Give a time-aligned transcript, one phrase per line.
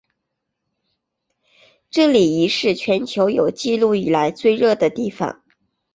[1.91, 5.43] 这里亦是全球有纪录以来最热的地方。